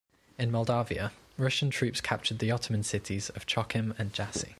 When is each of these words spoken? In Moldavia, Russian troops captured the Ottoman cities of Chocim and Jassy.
In 0.39 0.49
Moldavia, 0.49 1.11
Russian 1.37 1.69
troops 1.69 2.01
captured 2.01 2.39
the 2.39 2.49
Ottoman 2.49 2.81
cities 2.81 3.29
of 3.29 3.45
Chocim 3.45 3.93
and 3.99 4.11
Jassy. 4.11 4.49